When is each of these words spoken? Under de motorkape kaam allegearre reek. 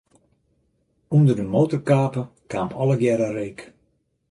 Under 1.17 1.35
de 1.39 1.43
motorkape 1.51 2.25
kaam 2.51 2.73
allegearre 2.85 3.31
reek. 3.39 3.59